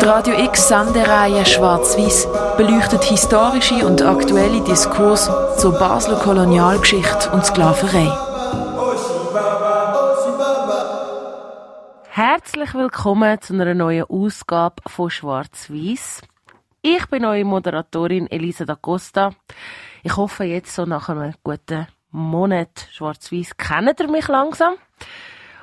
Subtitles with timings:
[0.00, 8.10] Die Radio X Sendereihe Schwarz-Weiß beleuchtet historische und aktuelle Diskurse zur Basler Kolonialgeschichte und Sklaverei.
[12.08, 16.22] Herzlich willkommen zu einer neuen Ausgabe von Schwarz-Weiß.
[16.80, 19.32] Ich bin eure Moderatorin Elisa da Costa.
[20.02, 24.74] Ich hoffe, jetzt so nach einem guten Monat Schwarz-Weiß kennt ihr mich langsam.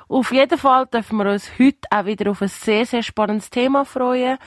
[0.08, 3.84] Auf jeden Fall dürfen wir uns heute auch wieder auf ein sehr, sehr spannendes Thema
[3.84, 4.38] freuen.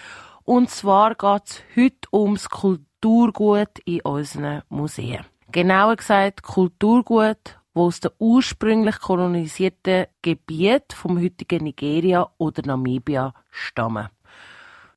[0.44, 5.26] Und zwar geht es heute ums Kulturgut in unseren Museen.
[5.54, 14.10] Genauer gesagt Kulturgut, wo aus den ursprünglich kolonisierten Gebieten vom heutigen Nigeria oder Namibia stammen.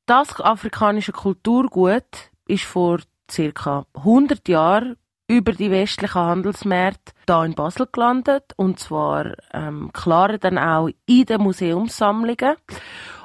[0.06, 2.98] Das afrikanische Kulturgut ist vor
[3.30, 4.96] circa 100 Jahren
[5.28, 11.26] über die westlichen Handelsmärkte da in Basel gelandet und zwar ähm, klar dann auch in
[11.26, 12.56] den Museumssammlungen.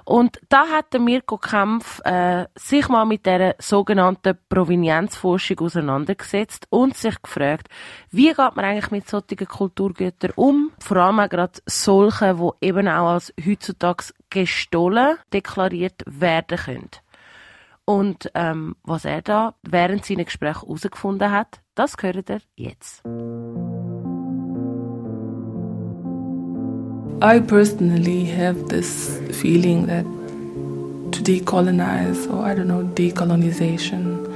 [0.04, 6.98] Und da hat der Mirko Kempf äh, sich mal mit der sogenannten Provenienzforschung auseinandergesetzt und
[6.98, 7.68] sich gefragt,
[8.10, 10.72] wie geht man eigentlich mit solchen Kulturgütern um?
[10.80, 16.90] Vor allem auch gerade solche, die eben auch als heutzutage gestohlen deklariert werden können.
[17.86, 23.04] Und ähm, was er da während seiner Gespräche herausgefunden hat, das hört ihr jetzt.
[27.24, 30.06] I personally have this feeling that
[31.12, 34.28] to decolonize, or I don't know, decolonization,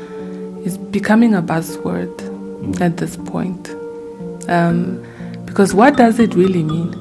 [0.64, 2.12] is becoming a buzzword
[2.82, 3.76] at this point.
[4.48, 5.02] Um,
[5.46, 6.96] because what does it really mean?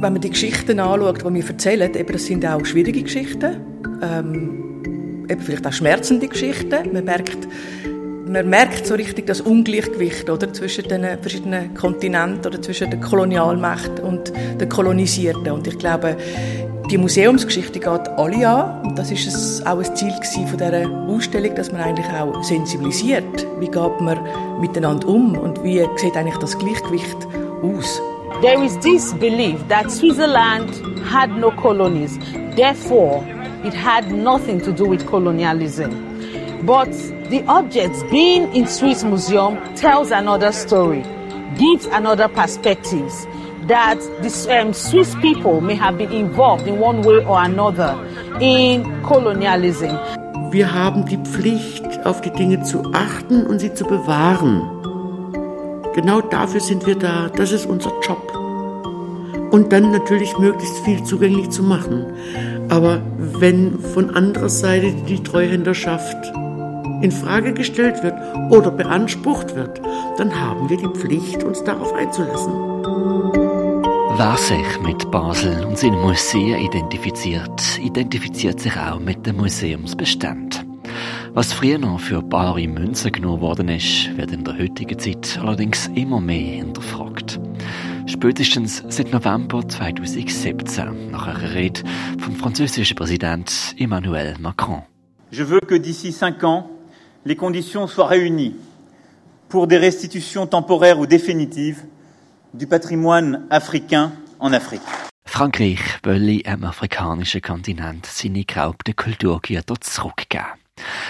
[0.00, 3.56] Wenn man die Geschichten anschaut, die wir erzählen, eben, das sind auch schwierige Geschichten.
[4.02, 4.69] Ähm,
[5.30, 6.92] eben vielleicht auch schmerzende Geschichten.
[6.92, 7.48] Man merkt,
[8.26, 14.00] man merkt so richtig das Ungleichgewicht oder, zwischen den verschiedenen Kontinenten oder zwischen der Kolonialmacht
[14.00, 15.50] und den Kolonisierten.
[15.50, 16.16] Und ich glaube,
[16.90, 18.82] die Museumsgeschichte geht alle an.
[18.82, 20.12] Und das ist auch ein Ziel
[20.46, 23.46] von dieser Ausstellung, dass man eigentlich auch sensibilisiert.
[23.60, 24.18] Wie geht man
[24.60, 27.16] miteinander um und wie sieht eigentlich das Gleichgewicht
[27.62, 28.00] aus?
[28.42, 30.70] There is this belief that Switzerland
[31.04, 32.18] had no colonies.
[32.56, 33.22] Therefore,
[33.64, 35.90] it had nothing to do with colonialism.
[36.64, 36.92] But
[37.30, 41.02] the objects being in Swiss Museum tells another story,
[41.56, 43.12] gives another perspective
[43.66, 47.96] that the um, Swiss people may have been involved in one way or another
[48.40, 49.96] in colonialism.
[50.50, 54.62] Wir haben die Pflicht, auf die Dinge zu achten und sie zu bewahren.
[55.94, 57.28] Genau dafür sind wir da.
[57.28, 58.34] Das ist unser Job.
[59.52, 62.06] Und dann natürlich möglichst viel zugänglich zu machen.
[62.70, 66.16] Aber wenn von anderer Seite die Treuhänderschaft
[67.02, 68.14] in Frage gestellt wird
[68.50, 69.80] oder beansprucht wird,
[70.18, 72.52] dann haben wir die Pflicht, uns darauf einzulassen.
[74.16, 80.64] Wer sich mit Basel und seinen Museen identifiziert, identifiziert sich auch mit dem Museumsbestand.
[81.32, 85.90] Was früher noch für bare Münzen genommen worden ist, wird in der heutigen Zeit allerdings
[85.94, 87.40] immer mehr hinterfragt.
[88.10, 91.80] Spätestens seit November 2017, nach einer Rede
[92.18, 94.82] vom französischen Präsident Emmanuel Macron.
[95.30, 96.68] Je veux que d'ici cinq ans,
[97.24, 98.56] les conditions soient réunies
[99.48, 101.84] pour des restitutions temporaires ou définitives
[102.52, 104.10] du patrimoine africain
[104.40, 104.82] en Afrique.
[105.24, 110.59] Frankreich will am afrikanischen Kontinent seine geraubten Kulturgüter zurückgeben.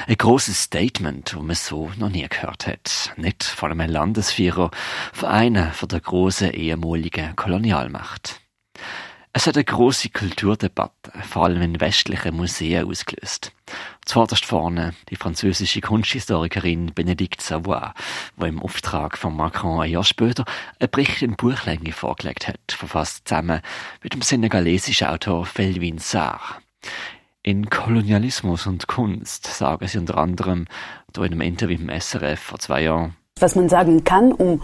[0.07, 3.13] Ein großes Statement, das man so noch nie gehört hat.
[3.17, 4.71] Nicht von einem Landesführer,
[5.13, 8.41] von einer von der großen ehemaligen Kolonialmacht.
[9.33, 13.53] Es hat eine große Kulturdebatte, vor allem in westlichen Museen, ausgelöst.
[14.05, 17.91] Zuvorderst vorne die französische Kunsthistorikerin Benedicte Savoy,
[18.37, 20.45] die im Auftrag von Macron ein Jahr später
[20.81, 23.61] einen Bericht in Buchlänge vorgelegt hat, verfasst zusammen
[24.03, 26.61] mit dem senegalesischen Autor Felvin Sarr.
[27.43, 30.67] In Kolonialismus und Kunst sagen sie unter anderem
[31.15, 33.17] da in einem Interview im SRF vor zwei Jahren.
[33.39, 34.61] Was man sagen kann, um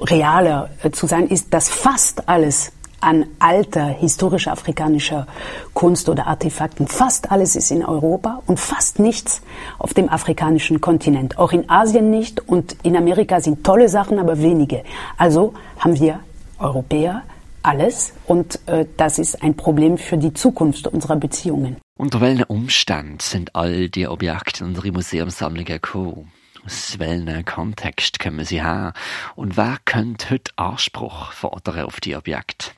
[0.00, 5.26] realer äh, zu sein, ist, dass fast alles an alter historischer afrikanischer
[5.74, 6.88] Kunst oder Artefakten.
[6.88, 9.42] Fast alles ist in Europa und fast nichts
[9.78, 11.36] auf dem afrikanischen Kontinent.
[11.36, 14.84] Auch in Asien nicht und in Amerika sind tolle Sachen, aber wenige.
[15.18, 16.20] Also haben wir
[16.58, 17.24] Europäer
[17.64, 21.76] alles und äh, das ist ein Problem für die Zukunft unserer Beziehungen.
[21.96, 26.32] Unter welchen Umständen sind all die Objekte in unsere Museumssammlungen gekommen?
[26.66, 28.94] Aus welchem Kontext kommen sie her?
[29.36, 32.70] Und wer könnte heute Anspruch fordern auf die Objekte?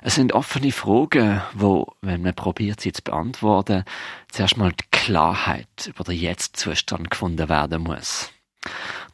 [0.00, 3.84] Es sind offene Fragen, wo, wenn man probiert, sie zu beantworten,
[4.30, 8.30] zuerst mal die Klarheit über den Jetzt-Zustand gefunden werden muss.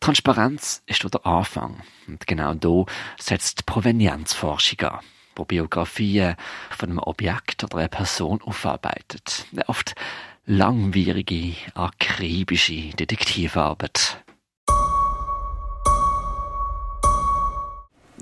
[0.02, 1.80] Transparenz ist der Anfang.
[2.08, 2.84] Und genau da
[3.20, 4.98] setzt Provenienzforschung an,
[5.36, 6.34] wo Biografien
[6.70, 9.46] von einem Objekt oder einer Person aufarbeitet.
[9.68, 9.94] Oft
[10.44, 14.21] langwierige, akribische Detektivarbeit.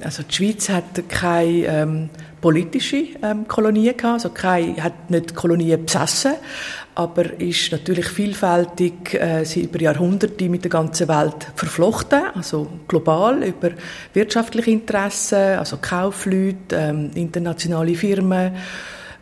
[0.05, 2.11] Also die Schweiz hat keine ähm,
[2.41, 6.32] politische ähm, Kolonie gehabt, also keine, hat nicht Kolonien besessen,
[6.94, 13.43] aber ist natürlich vielfältig äh, sie über Jahrhunderte mit der ganzen Welt verflochten, also global
[13.43, 13.70] über
[14.14, 18.52] wirtschaftliche Interessen, also Kaufleute, ähm, internationale Firmen,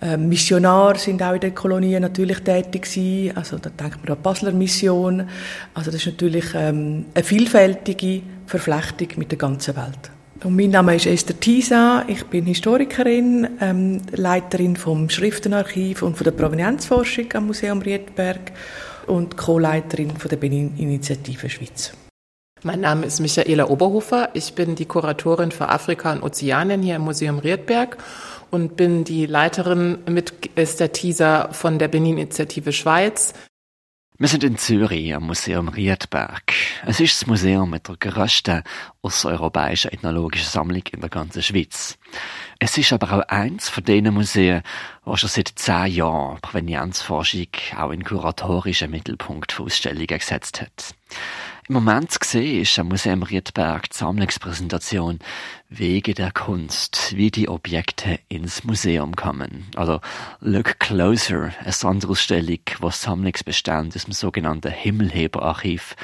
[0.00, 3.36] äh, Missionare sind auch in den Kolonien natürlich tätig gewesen.
[3.36, 5.28] Also da denkt man an die Basler Mission.
[5.74, 10.10] Also das ist natürlich ähm, eine vielfältige Verflechtung mit der ganzen Welt.
[10.44, 16.24] Und mein Name ist Esther Tisa, ich bin Historikerin, ähm, Leiterin vom Schriftenarchiv und von
[16.24, 18.52] der Provenienzforschung am Museum Riedberg
[19.08, 21.92] und Co-Leiterin der Benin-Initiative Schweiz.
[22.62, 27.02] Mein Name ist Michaela Oberhofer, ich bin die Kuratorin für Afrika und Ozeanien hier im
[27.02, 27.96] Museum Riedberg
[28.52, 33.34] und bin die Leiterin mit Esther Tisa von der Benin-Initiative Schweiz.
[34.20, 36.52] Wir sind in Zürich am Museum Riedberg.
[36.84, 38.64] Es ist das Museum mit der grössten
[39.00, 41.96] osteuropäischen ethnologischen Sammlung in der ganzen Schweiz.
[42.58, 44.62] Es ist aber auch eins von den Museen,
[45.04, 50.96] wo schon seit zehn Jahren Provenienzforschung auch in kuratorischen Mittelpunkt für Ausstellungen gesetzt hat.
[51.68, 55.18] Im Moment zu sehen ist am Museum Riedberg die Sammlungspräsentation
[55.68, 59.66] Wege der Kunst, wie die Objekte ins Museum kommen.
[59.76, 60.00] Oder
[60.40, 65.94] Look Closer, eine Sonderausstellung, wo Sammlungsbestände aus dem sogenannten Himmelheberarchiv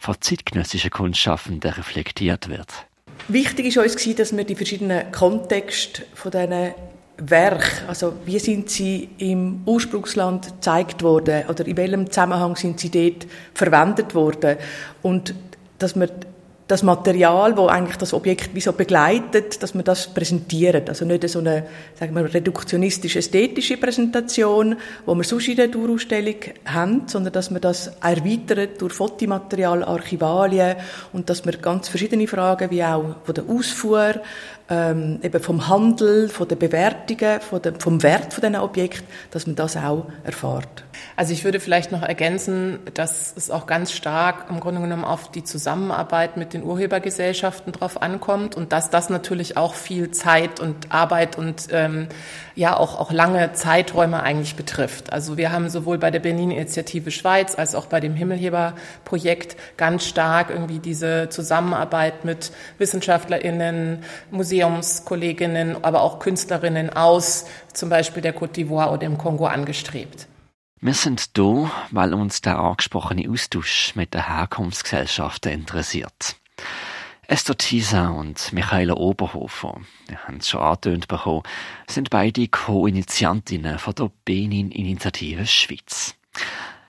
[0.00, 2.86] von zeitgenössischen Kunstschaffenden reflektiert wird.
[3.28, 6.74] Wichtig war uns, dass wir die verschiedenen Kontexte von diesen
[7.18, 12.90] Werk, also wie sind sie im Ursprungsland gezeigt worden oder in welchem Zusammenhang sind sie
[12.90, 14.56] dort verwendet worden?
[15.02, 15.34] Und
[15.78, 16.10] dass man
[16.68, 20.88] das Material, wo eigentlich das Objekt wie so begleitet, dass man das präsentiert.
[20.88, 21.64] Also nicht so eine,
[21.94, 26.34] sagen wir, reduktionistisch-ästhetische Präsentation, wo wir sonst in der Dauerausstellung
[26.64, 30.76] haben, sondern dass man das erweitert durch Fotomaterial, Archivalien
[31.12, 34.14] und dass man ganz verschiedene Fragen, wie auch von der Ausfuhr,
[34.68, 39.46] ähm, eben vom Handel, von den Bewertungen, von dem, vom Wert von diesen Objekten, dass
[39.46, 40.85] man das auch erfährt.
[41.16, 45.30] Also ich würde vielleicht noch ergänzen, dass es auch ganz stark im Grunde genommen auf
[45.30, 50.92] die Zusammenarbeit mit den Urhebergesellschaften drauf ankommt und dass das natürlich auch viel Zeit und
[50.92, 52.08] Arbeit und ähm,
[52.54, 55.12] ja auch, auch lange Zeiträume eigentlich betrifft.
[55.12, 60.50] Also wir haben sowohl bei der Benin-Initiative Schweiz als auch bei dem Himmelheber-Projekt ganz stark
[60.50, 68.88] irgendwie diese Zusammenarbeit mit WissenschaftlerInnen, Museumskolleginnen, aber auch Künstlerinnen aus zum Beispiel der Côte d'Ivoire
[68.88, 70.26] oder dem Kongo angestrebt.
[70.86, 76.36] Wir sind da, weil uns der angesprochene Austausch mit den Herkunftsgesellschaften interessiert.
[77.26, 81.42] Esther Tisa und Michaela Oberhofer, wir haben es schon angetönt bekommen,
[81.88, 86.14] sind beide Co-Initiantinnen von der Benin-Initiative Schweiz.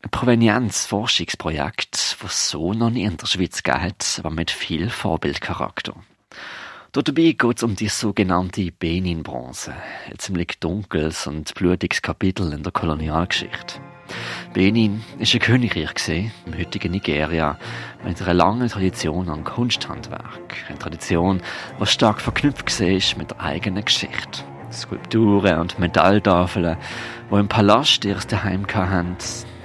[0.04, 5.96] Ein Provenienz-Forschungsprojekt, das so noch nie in der Schweiz hat, aber mit viel Vorbildcharakter.
[7.04, 9.72] Dabei geht es um die sogenannte Benin-Bronze,
[10.10, 13.80] ein ziemlich dunkles und blutiges Kapitel in der Kolonialgeschichte.
[14.54, 17.60] Benin ist ein Königreich im heutigen Nigeria
[18.04, 20.56] mit einer langen Tradition an Kunsthandwerk.
[20.68, 21.42] Eine Tradition,
[21.80, 24.44] die stark verknüpft war mit der eigenen Geschichte.
[24.74, 26.78] Skulpturen und Metalltafeln,
[27.32, 29.18] die im Palast ihres Daheim hatten,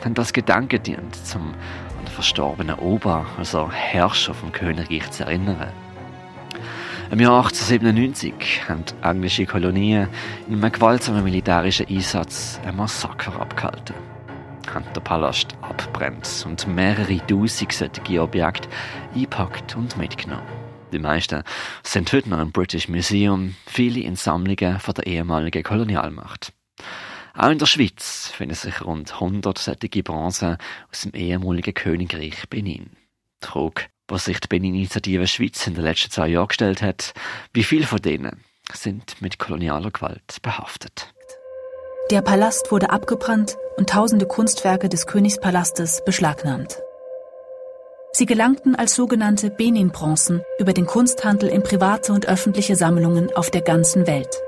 [0.05, 5.73] haben als Gedanke dient, um an den verstorbenen Ober, also Herrscher vom Königreich zu erinnern.
[7.12, 10.09] Im Jahr 1897 haben englische Kolonien
[10.49, 13.95] in einem gewaltsamen militärischen Einsatz ein Massaker abgehalten.
[14.73, 18.66] Haben den Palast abbrennt und mehrere tausend solche Objekte
[19.14, 20.47] eingepackt und mitgenommen.
[20.90, 21.42] Die meisten
[21.83, 26.54] sind heute noch im British Museum, viele in Sammlungen von der ehemaligen Kolonialmacht.
[27.35, 30.57] Auch in der Schweiz finden sich rund 100 solche Bronzen
[30.90, 32.92] aus dem ehemaligen Königreich Benin.
[33.45, 37.14] Die Frage, was sich die Benin-Initiative Schweiz in den letzten zwei Jahren gestellt hat,
[37.52, 41.12] wie viele von denen sind mit kolonialer Gewalt behaftet.
[42.11, 46.78] Der Palast wurde abgebrannt und tausende Kunstwerke des Königspalastes beschlagnahmt.
[48.12, 53.62] Sie gelangten als sogenannte Benin-Bronzen über den Kunsthandel in private und öffentliche Sammlungen auf der
[53.62, 54.42] ganzen Welt.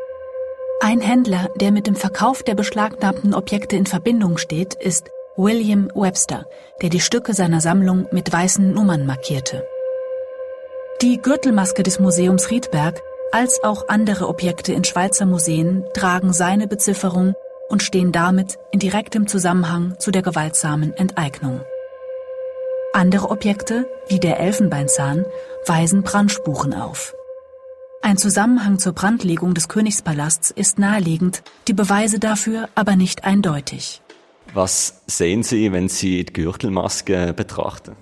[0.81, 6.47] Ein Händler, der mit dem Verkauf der beschlagnahmten Objekte in Verbindung steht, ist William Webster,
[6.81, 9.67] der die Stücke seiner Sammlung mit weißen Nummern markierte.
[11.03, 17.35] Die Gürtelmaske des Museums Riedberg als auch andere Objekte in Schweizer Museen tragen seine Bezifferung
[17.69, 21.63] und stehen damit in direktem Zusammenhang zu der gewaltsamen Enteignung.
[22.93, 25.27] Andere Objekte, wie der Elfenbeinzahn,
[25.67, 27.17] weisen Brandspuren auf.
[28.03, 34.01] Ein Zusammenhang zur Brandlegung des Königspalasts ist naheliegend, die Beweise dafür aber nicht eindeutig.
[34.55, 37.97] Was sehen Sie, wenn Sie die Gürtelmaske betrachten?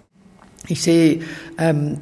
[0.69, 1.21] Ich sehe
[1.59, 1.99] ähm,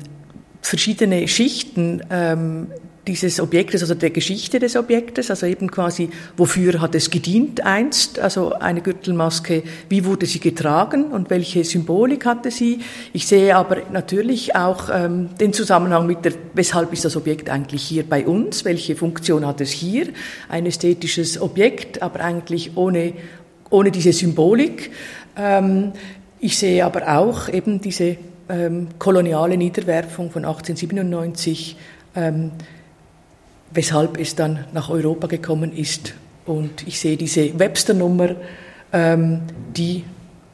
[0.60, 2.66] verschiedene Schichten ähm,
[3.06, 8.18] dieses Objektes, also der Geschichte des Objektes, also eben quasi, wofür hat es gedient einst,
[8.18, 12.80] also eine Gürtelmaske, wie wurde sie getragen und welche Symbolik hatte sie.
[13.12, 17.82] Ich sehe aber natürlich auch ähm, den Zusammenhang mit der, weshalb ist das Objekt eigentlich
[17.82, 20.08] hier bei uns, welche Funktion hat es hier,
[20.48, 23.14] ein ästhetisches Objekt, aber eigentlich ohne,
[23.70, 24.90] ohne diese Symbolik.
[25.36, 25.92] Ähm,
[26.40, 28.16] ich sehe aber auch eben diese
[28.48, 31.76] ähm, koloniale Niederwerfung von 1897,
[32.16, 32.52] ähm,
[33.70, 36.14] weshalb es dann nach Europa gekommen ist.
[36.46, 38.34] Und ich sehe diese Webster-Nummer,
[38.92, 39.42] ähm,
[39.76, 40.04] die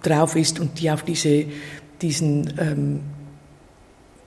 [0.02, 1.46] drauf ist und die auf diese,
[2.02, 3.00] diesen, ähm,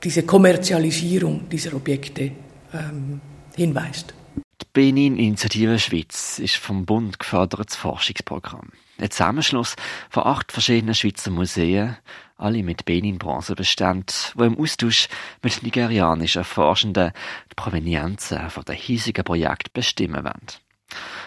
[0.03, 2.31] diese Kommerzialisierung dieser Objekte
[2.73, 3.21] ähm,
[3.55, 4.13] hinweist.
[4.79, 8.69] Benin-Initiative Schweiz ist vom Bund gefördertes Forschungsprogramm.
[8.97, 9.75] Ein Zusammenschluss
[10.09, 11.97] von acht verschiedenen Schweizer Museen,
[12.37, 15.09] alle mit Benin-Bronzebeständen, wo im Austausch
[15.43, 17.11] mit nigerianischen Forschenden
[17.51, 20.47] die Provenienzen von der hiesigen Projekt bestimmen wollen.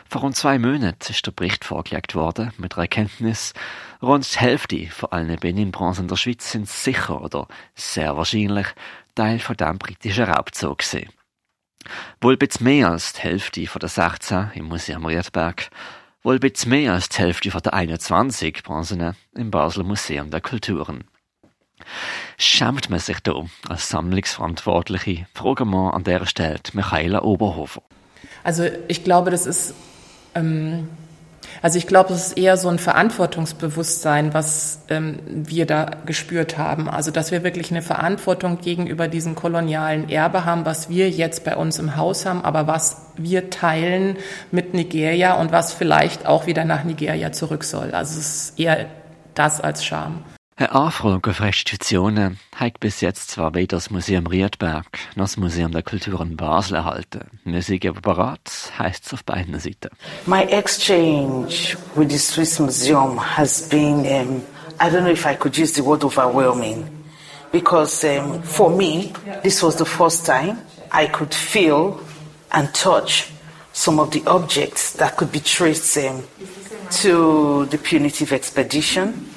[0.09, 3.53] Vor rund zwei Monaten ist der Bericht vorgelegt worden mit der Erkenntnis,
[4.01, 8.69] rund die Hälfte von allen Benin-Bronzen in der Schweiz sind sicher oder sehr wahrscheinlich
[9.15, 11.11] Teil von dem britischen Raubzug gewesen.
[12.21, 15.71] Wohl bisschen mehr als die Hälfte von der 16 im Museum Riedberg
[16.23, 21.05] wohl bisschen mehr als die Hälfte von der 21 Bronzen im Basler Museum der Kulturen.
[22.39, 23.35] Schämt man sich da
[23.69, 25.27] als Sammlungsverantwortliche?
[25.35, 27.83] Fragen wir an der Stelle Michaela Oberhofer.
[28.45, 29.75] Also ich glaube, das ist
[30.35, 30.89] ähm,
[31.61, 36.89] also ich glaube, es ist eher so ein Verantwortungsbewusstsein, was ähm, wir da gespürt haben.
[36.89, 41.57] Also dass wir wirklich eine Verantwortung gegenüber diesem kolonialen Erbe haben, was wir jetzt bei
[41.57, 44.17] uns im Haus haben, aber was wir teilen
[44.51, 47.93] mit Nigeria und was vielleicht auch wieder nach Nigeria zurück soll.
[47.93, 48.87] Also es ist eher
[49.35, 50.25] das als Scham.
[50.63, 55.73] Eine Anfrage auf Restitutionen hat bis jetzt zwar weder das Museum Riedberg noch das Museum
[55.73, 57.23] der Kulturen Basel erhalten.
[57.45, 59.91] Wir sind aber bereit, heisst es auf beiden Seiten.
[60.25, 64.43] My exchange with the Swiss Museum has been, um,
[64.81, 66.89] I don't know if I could use the word overwhelming,
[67.51, 70.59] because um, for me, this was the first time
[70.93, 71.99] I could feel
[72.53, 73.33] and touch
[73.73, 76.23] some of the objects that could be traced um,
[77.03, 79.29] to the punitive expedition.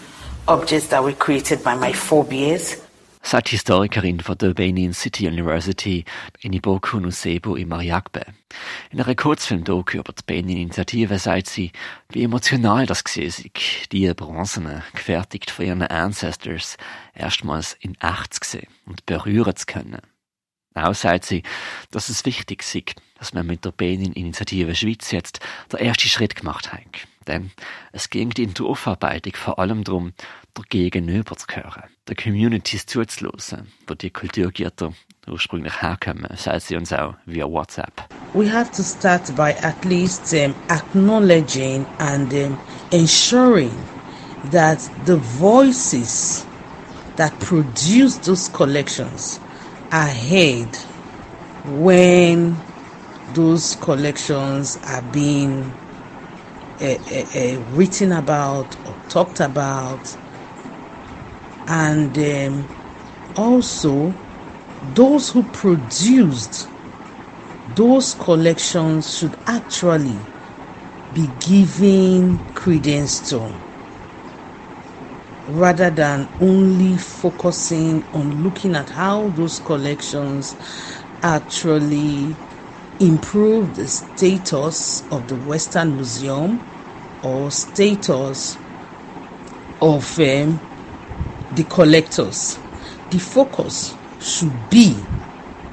[0.47, 2.81] Objects that were created by my phobias.
[3.21, 6.05] Sagt Historikerin von der Benin City University
[6.41, 8.21] Iniboku Nusebo in Mariakbe.
[8.91, 11.71] In einer Kurzfilm-Doku über die Benin-Initiative sagt sie,
[12.09, 13.49] wie emotional das war,
[13.91, 16.77] die Bronzen, gefertigt von ihren Ancestors,
[17.15, 20.01] erstmals in echt zu und berühren zu können.
[20.75, 21.41] Auch sagt sie,
[21.89, 25.39] dass es wichtig ist, dass man mit der Benin-Initiative Schweiz jetzt
[25.71, 26.81] den ersten Schritt gemacht hat.
[27.27, 27.51] Denn
[27.91, 30.13] es ging in der Aufarbeitung vor allem darum,
[30.55, 34.93] zu hören, der Communities zuzulassen, wo die Kulturgüter
[35.27, 38.03] ursprünglich herkommen, sagt sie uns auch via WhatsApp.
[38.33, 42.57] We have to start by at least um, acknowledging and um,
[42.91, 43.71] ensuring
[44.51, 46.45] that the voices
[47.15, 49.39] that produce those collections
[49.91, 50.75] are heard
[51.79, 52.55] when
[53.33, 55.73] those collections are being
[56.81, 60.15] uh, written about or talked about,
[61.67, 62.69] and um,
[63.35, 64.13] also
[64.81, 66.69] those who produced
[67.67, 70.19] those collections should actually
[71.11, 73.53] be given credence to
[75.47, 80.55] rather than only focusing on looking at how those collections
[81.21, 82.35] actually
[82.99, 86.63] improve the status of the Western Museum
[87.21, 88.57] or status
[89.81, 90.61] of um,
[91.51, 92.59] the collectors.
[93.09, 95.05] The focus should be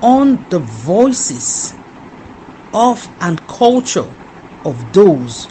[0.00, 1.74] on the voices
[2.72, 4.08] of and culture
[4.64, 5.48] of those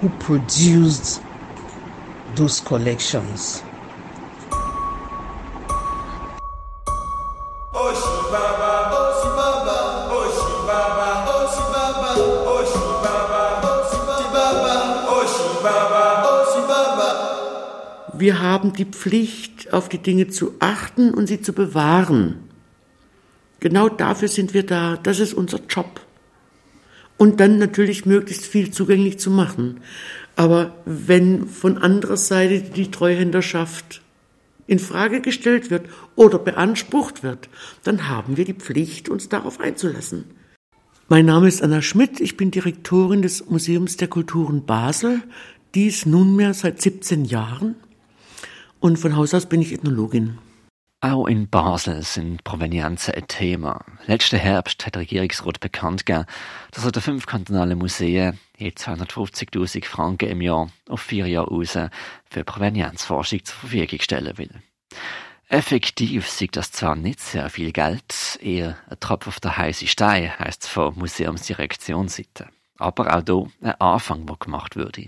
[0.00, 1.22] who produced
[2.28, 3.64] those collections.
[18.18, 22.36] Wir haben die Pflicht, auf die Dinge zu achten und sie zu bewahren.
[23.60, 24.96] Genau dafür sind wir da.
[24.96, 26.00] Das ist unser Job.
[27.16, 29.80] Und dann natürlich möglichst viel zugänglich zu machen.
[30.34, 34.02] Aber wenn von anderer Seite die Treuhänderschaft
[34.66, 37.48] in Frage gestellt wird oder beansprucht wird,
[37.84, 40.24] dann haben wir die Pflicht, uns darauf einzulassen.
[41.08, 45.22] Mein Name ist Anna Schmidt, ich bin Direktorin des Museums der Kulturen Basel,
[45.74, 47.76] dies nunmehr seit 17 Jahren
[48.80, 50.38] und von Haus aus bin ich Ethnologin.
[51.00, 53.84] Auch in Basel sind Provenienzen ein Thema.
[54.06, 56.26] Letzten Herbst hat der Regierungsrat bekannt gegeben,
[56.72, 61.78] dass er den fünf kantonalen Museen je 250.000 Franken im Jahr auf vier Jahre raus
[62.28, 64.50] für Provenienzforschung zur Verfügung stellen will.
[65.48, 70.36] Effektiv sieht das zwar nicht sehr viel Geld, eher ein Tropf auf der heißen Stein,
[70.38, 72.48] heisst es von Museumsdirektionsseite.
[72.76, 75.06] Aber auch hier ein Anfang, der gemacht würde.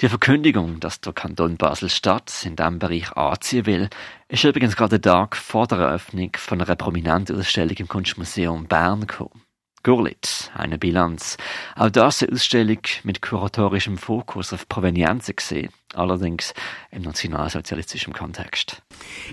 [0.00, 3.90] Die Verkündigung, dass der Kanton Basel-Stadt in diesem Bereich anziehen will,
[4.28, 9.42] ist übrigens gerade Tag vor der Eröffnung von einer prominenten Ausstellung im Kunstmuseum Bern gekommen.
[9.82, 11.36] Gurlit, eine Bilanz.
[11.74, 16.54] Auch das eine Ausstellung mit kuratorischem Fokus auf Provenienzen gesehen, allerdings
[16.90, 18.82] im nationalsozialistischen Kontext.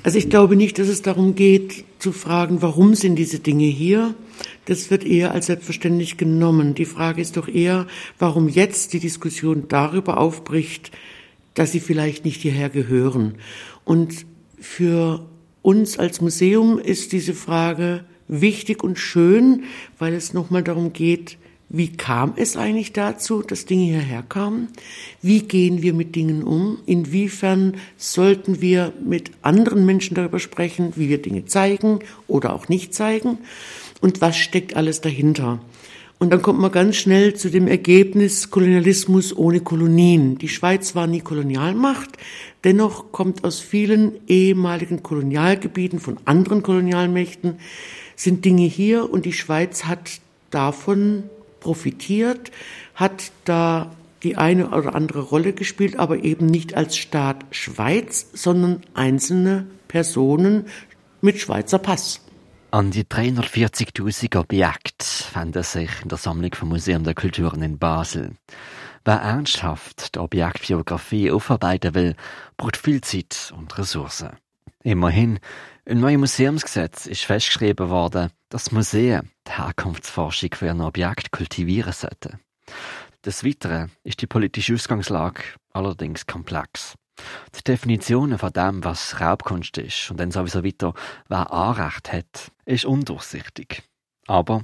[0.04, 4.16] Also ich glaube nicht, dass es darum geht, zu fragen, warum sind diese Dinge hier?
[4.66, 6.74] Das wird eher als selbstverständlich genommen.
[6.74, 7.86] Die Frage ist doch eher,
[8.18, 10.92] warum jetzt die Diskussion darüber aufbricht,
[11.54, 13.36] dass sie vielleicht nicht hierher gehören.
[13.86, 14.26] Und
[14.60, 15.28] für
[15.62, 19.64] uns als Museum ist diese Frage wichtig und schön,
[19.98, 21.38] weil es nochmal darum geht,
[21.72, 24.70] wie kam es eigentlich dazu, dass Dinge hierher kamen?
[25.22, 26.80] Wie gehen wir mit Dingen um?
[26.88, 32.96] Inwiefern sollten wir mit anderen Menschen darüber sprechen, wie wir Dinge zeigen oder auch nicht
[32.96, 33.38] zeigen?
[34.02, 35.60] Und was steckt alles dahinter?
[36.18, 40.40] Und dann kommt man ganz schnell zu dem Ergebnis Kolonialismus ohne Kolonien.
[40.40, 42.10] Die Schweiz war nie Kolonialmacht.
[42.64, 47.60] Dennoch kommt aus vielen ehemaligen Kolonialgebieten von anderen Kolonialmächten
[48.20, 51.24] sind Dinge hier und die Schweiz hat davon
[51.62, 52.52] profitiert,
[52.94, 53.92] hat da
[54.24, 60.66] die eine oder andere Rolle gespielt, aber eben nicht als Staat Schweiz, sondern einzelne Personen
[61.22, 62.20] mit Schweizer Pass.
[62.72, 68.34] An die 340.000 Objekte fanden sich in der Sammlung vom Museum der Kulturen in Basel.
[69.06, 72.16] Wer ernsthaft die Objektbiografie aufarbeiten will,
[72.58, 74.32] braucht viel Zeit und Ressourcen.
[74.84, 75.40] Immerhin,
[75.90, 82.40] im neuen Museumsgesetz ist festgeschrieben worden, dass Museen die Herkunftsforschung für ein Objekt kultivieren sollten.
[83.26, 85.42] Des Weiteren ist die politische Ausgangslage
[85.74, 86.94] allerdings komplex.
[87.56, 90.94] Die Definitionen von dem, was Raubkunst ist und dann sowieso weiter,
[91.28, 93.82] wer Anrecht hat, ist undurchsichtig.
[94.30, 94.62] Aber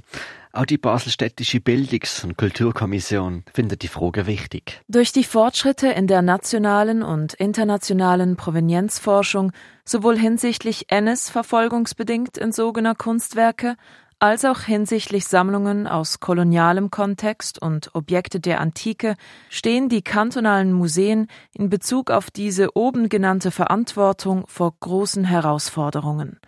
[0.52, 4.80] auch die Baselstädtische Bildungs- und Kulturkommission findet die Frage wichtig.
[4.86, 9.50] Durch die Fortschritte in der nationalen und internationalen Provenienzforschung,
[9.84, 13.74] sowohl hinsichtlich NS verfolgungsbedingt entzogener Kunstwerke,
[14.20, 19.16] als auch hinsichtlich Sammlungen aus kolonialem Kontext und Objekte der Antike
[19.50, 26.38] stehen die kantonalen Museen in Bezug auf diese oben genannte Verantwortung vor großen Herausforderungen.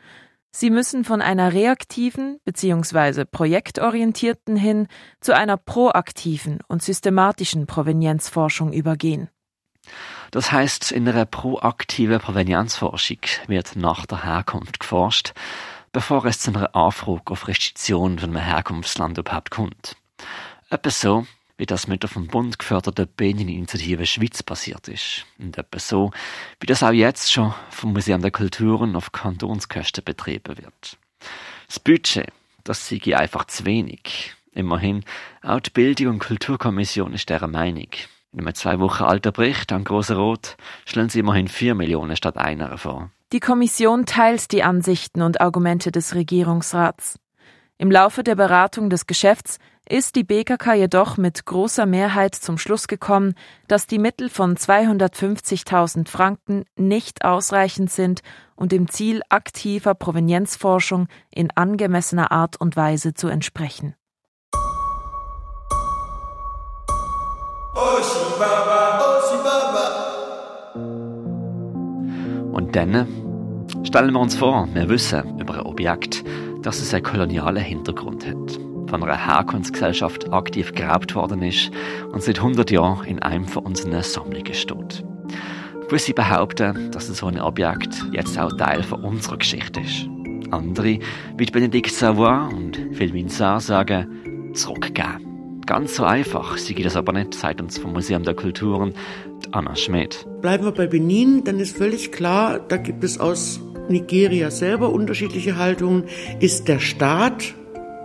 [0.50, 3.24] Sie müssen von einer reaktiven bzw.
[3.24, 4.88] projektorientierten hin
[5.20, 9.28] zu einer proaktiven und systematischen Provenienzforschung übergehen.
[10.30, 15.32] Das heißt, in einer proaktiven Provenienzforschung wird nach der Herkunft geforscht,
[15.92, 19.96] bevor es zu einer Anfrage auf Restriktion von einem Herkunftsland überhaupt kommt.
[20.70, 21.26] Etwas so,
[21.58, 25.26] wie das mit der vom Bund geförderten Benin-Initiative Schweiz passiert ist.
[25.38, 26.12] Und etwa so,
[26.60, 30.96] wie das auch jetzt schon vom Museum der Kulturen auf Kantonskosten betrieben wird.
[31.66, 32.28] Das Budget,
[32.64, 34.34] das sei einfach zu wenig.
[34.52, 35.04] Immerhin,
[35.42, 37.88] auch die Bildung- und Kulturkommission ist dieser Meinung.
[38.32, 42.36] In einem zwei Wochen alten Bericht an Großer Rot schlagen sie immerhin vier Millionen statt
[42.36, 43.10] einer vor.
[43.32, 47.18] Die Kommission teilt die Ansichten und Argumente des Regierungsrats.
[47.78, 49.58] Im Laufe der Beratung des Geschäfts
[49.90, 53.34] ist die BKK jedoch mit großer Mehrheit zum Schluss gekommen,
[53.68, 58.20] dass die Mittel von 250.000 Franken nicht ausreichend sind,
[58.54, 63.94] um dem Ziel aktiver Provenienzforschung in angemessener Art und Weise zu entsprechen.
[72.52, 73.06] Und dann
[73.84, 76.24] stellen wir uns vor, wir wissen über ein Objekt,
[76.62, 81.70] dass es einen kolonialen Hintergrund hat, von einer Herkunftsgesellschaft aktiv geraubt worden ist
[82.12, 85.04] und seit 100 Jahren in einem von unseren Sammlungen steht.
[85.88, 90.06] Gewisse behaupten, dass so ein Objekt jetzt auch Teil von unserer Geschichte ist.
[90.50, 90.98] Andere,
[91.36, 95.62] wie Benedikt Savoy und Philmin Sarr sagen, zurückgeben.
[95.66, 98.94] Ganz so einfach sei das aber nicht, sagt uns vom Museum der Kulturen
[99.50, 100.26] Anna Schmidt.
[100.40, 105.56] Bleiben wir bei Benin, dann ist völlig klar, da gibt es aus Nigeria selber unterschiedliche
[105.56, 106.04] Haltungen.
[106.40, 107.54] Ist der Staat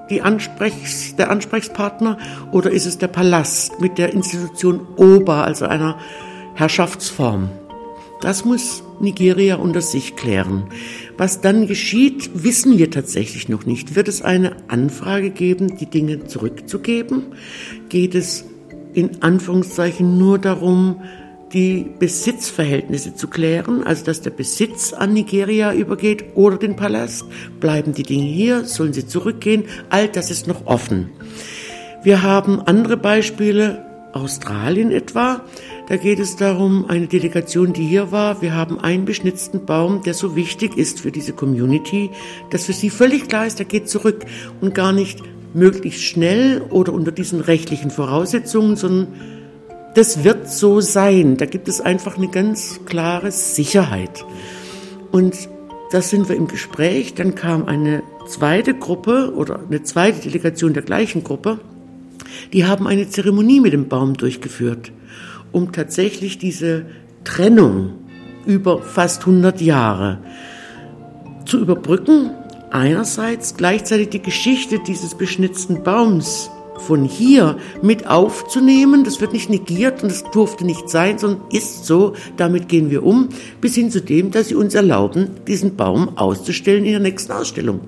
[0.09, 2.17] Ansprechs-, der Ansprechpartner
[2.51, 5.97] oder ist es der Palast mit der Institution Ober, also einer
[6.55, 7.49] Herrschaftsform?
[8.21, 10.63] Das muss Nigeria unter sich klären.
[11.17, 13.95] Was dann geschieht, wissen wir tatsächlich noch nicht.
[13.95, 17.33] Wird es eine Anfrage geben, die Dinge zurückzugeben?
[17.89, 18.45] Geht es
[18.93, 21.01] in Anführungszeichen nur darum,
[21.53, 27.25] die Besitzverhältnisse zu klären, also dass der Besitz an Nigeria übergeht oder den Palast.
[27.59, 29.65] Bleiben die Dinge hier, sollen sie zurückgehen?
[29.89, 31.09] All das ist noch offen.
[32.03, 35.41] Wir haben andere Beispiele, Australien etwa.
[35.87, 40.13] Da geht es darum, eine Delegation, die hier war, wir haben einen beschnitzten Baum, der
[40.13, 42.09] so wichtig ist für diese Community,
[42.49, 44.25] dass für sie völlig klar ist, der geht zurück
[44.61, 45.19] und gar nicht
[45.53, 49.07] möglichst schnell oder unter diesen rechtlichen Voraussetzungen, sondern
[49.95, 51.37] das wird so sein.
[51.37, 54.25] Da gibt es einfach eine ganz klare Sicherheit.
[55.11, 55.35] Und
[55.91, 57.13] da sind wir im Gespräch.
[57.13, 61.59] Dann kam eine zweite Gruppe oder eine zweite Delegation der gleichen Gruppe.
[62.51, 64.91] Die haben eine Zeremonie mit dem Baum durchgeführt,
[65.51, 66.85] um tatsächlich diese
[67.23, 67.93] Trennung
[68.45, 70.19] über fast 100 Jahre
[71.45, 72.31] zu überbrücken.
[72.71, 79.03] Einerseits gleichzeitig die Geschichte dieses beschnitzten Baums von hier mit aufzunehmen.
[79.03, 82.15] Das wird nicht negiert und das durfte nicht sein, sondern ist so.
[82.37, 83.29] Damit gehen wir um,
[83.61, 87.81] bis hin zu dem, dass sie uns erlauben, diesen Baum auszustellen in der nächsten Ausstellung.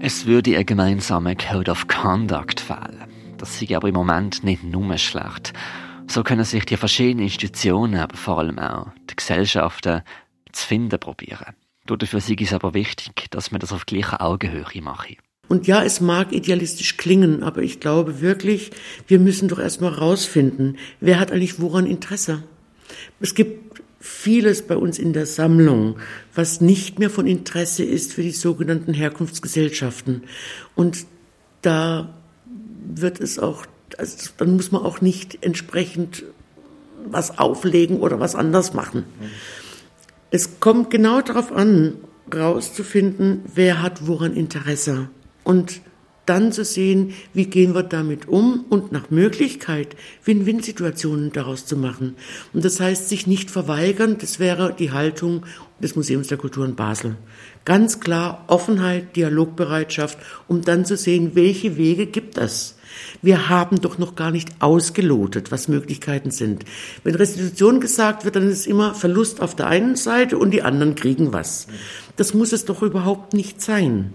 [0.00, 3.04] Es würde ein gemeinsamer Code of Conduct fehlen.
[3.38, 5.52] Das sei aber im Moment nicht nur schlecht.
[6.06, 10.02] So können sich die verschiedenen Institutionen, aber vor allem auch die Gesellschaften
[10.52, 11.54] zu finden probieren.
[11.86, 15.16] Dafür sei es aber wichtig, dass man das auf gleicher Augenhöhe mache.
[15.52, 18.70] Und ja, es mag idealistisch klingen, aber ich glaube wirklich,
[19.06, 22.42] wir müssen doch erstmal rausfinden, wer hat eigentlich woran Interesse.
[23.20, 25.96] Es gibt vieles bei uns in der Sammlung,
[26.34, 30.22] was nicht mehr von Interesse ist für die sogenannten Herkunftsgesellschaften.
[30.74, 31.04] Und
[31.60, 32.14] da
[32.90, 33.66] wird es auch,
[33.98, 36.24] also dann muss man auch nicht entsprechend
[37.04, 39.04] was auflegen oder was anders machen.
[40.30, 41.98] Es kommt genau darauf an,
[42.34, 45.10] rauszufinden, wer hat woran Interesse
[45.44, 45.80] und
[46.26, 52.14] dann zu sehen, wie gehen wir damit um und nach Möglichkeit Win-Win-Situationen daraus zu machen.
[52.52, 55.44] Und das heißt, sich nicht verweigern, das wäre die Haltung
[55.80, 57.16] des Museums der Kultur in Basel.
[57.64, 62.76] Ganz klar Offenheit, Dialogbereitschaft, um dann zu sehen, welche Wege gibt es.
[63.20, 66.64] Wir haben doch noch gar nicht ausgelotet, was Möglichkeiten sind.
[67.04, 70.94] Wenn Restitution gesagt wird, dann ist immer Verlust auf der einen Seite und die anderen
[70.94, 71.66] kriegen was.
[72.16, 74.12] Das muss es doch überhaupt nicht sein.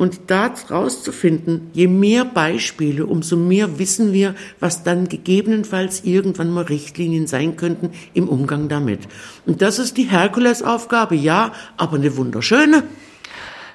[0.00, 6.64] Und da rauszufinden, je mehr Beispiele, umso mehr wissen wir, was dann gegebenenfalls irgendwann mal
[6.64, 9.00] Richtlinien sein könnten im Umgang damit.
[9.44, 12.82] Und das ist die Herkulesaufgabe, ja, aber eine wunderschöne.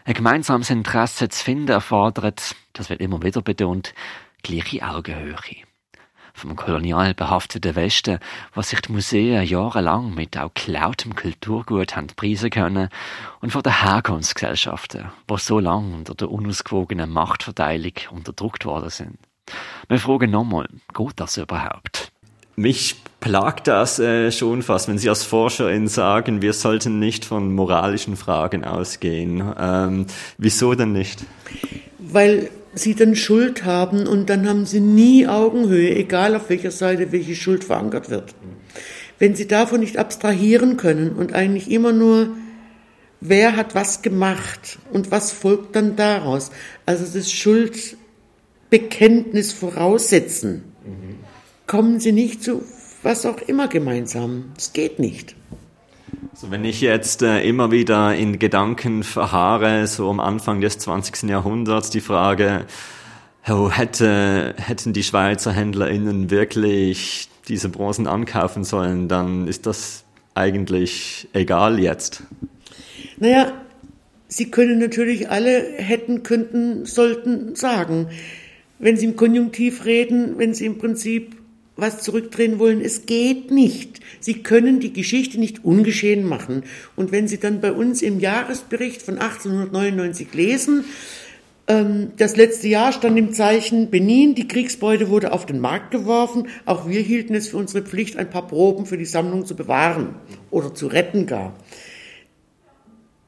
[0.03, 3.93] Ein gemeinsames Interesse zu finden erfordert, das wird immer wieder betont,
[4.41, 5.35] gleiche Augenhöhe
[6.35, 8.19] vom kolonial behafteten Westen,
[8.53, 12.89] was sich die Museen jahrelang mit auch geklautem Kulturgut haben preisen können,
[13.39, 19.17] und von den Herkunftsgesellschaften, die so lange unter der unausgewogenen Machtverteilung unterdrückt worden sind.
[19.87, 22.11] Wir fragen nochmal, geht das überhaupt?
[22.57, 27.53] Mich plagt das äh, schon fast, wenn Sie als Forscherin sagen, wir sollten nicht von
[27.53, 29.43] moralischen Fragen ausgehen.
[29.59, 30.05] Ähm,
[30.37, 31.25] wieso denn nicht?
[31.99, 37.11] Weil sie dann Schuld haben und dann haben sie nie Augenhöhe, egal auf welcher Seite
[37.11, 38.33] welche Schuld verankert wird.
[39.17, 42.29] Wenn sie davon nicht abstrahieren können und eigentlich immer nur,
[43.21, 46.51] wer hat was gemacht und was folgt dann daraus,
[46.85, 50.63] also das Schuldbekenntnis voraussetzen,
[51.65, 52.63] kommen sie nicht zu
[53.05, 54.51] was auch immer gemeinsam.
[54.57, 55.35] Es geht nicht.
[56.33, 61.29] So, wenn ich jetzt äh, immer wieder in Gedanken verharre, so am Anfang des 20.
[61.29, 62.65] Jahrhunderts, die Frage,
[63.47, 71.27] oh, hätte, hätten die Schweizer HändlerInnen wirklich diese Bronzen ankaufen sollen, dann ist das eigentlich
[71.33, 72.23] egal jetzt.
[73.17, 73.53] Naja,
[74.27, 78.07] Sie können natürlich alle hätten, könnten, sollten sagen.
[78.79, 81.34] Wenn Sie im Konjunktiv reden, wenn Sie im Prinzip
[81.77, 82.81] was zurückdrehen wollen.
[82.81, 83.99] Es geht nicht.
[84.19, 86.63] Sie können die Geschichte nicht ungeschehen machen.
[86.95, 90.85] Und wenn Sie dann bei uns im Jahresbericht von 1899 lesen,
[91.67, 96.47] ähm, das letzte Jahr stand im Zeichen Benin, die Kriegsbeute wurde auf den Markt geworfen.
[96.65, 100.15] Auch wir hielten es für unsere Pflicht, ein paar Proben für die Sammlung zu bewahren
[100.51, 101.55] oder zu retten gar.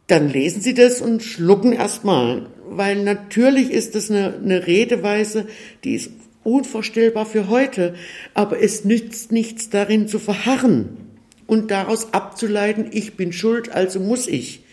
[0.05, 5.47] Dann lesen Sie das und schlucken erstmal, weil natürlich ist das eine, eine Redeweise,
[5.83, 6.11] die ist
[6.47, 7.93] unvorstellbar für heute,
[8.33, 10.97] aber es nützt nichts darin zu verharren
[11.45, 14.63] und daraus abzuleiten, ich bin schuld, also muss ich.